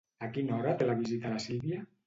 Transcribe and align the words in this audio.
A 0.27 0.29
quina 0.37 0.55
hora 0.55 0.73
té 0.81 0.87
la 0.89 0.95
visita 1.03 1.35
la 1.37 1.45
Sílvia? 1.47 1.85